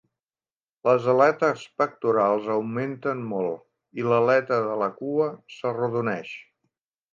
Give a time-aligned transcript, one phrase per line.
[0.87, 6.37] Les aletes pectorals augmenten molt i l'aleta de la cua s'arrodoneix.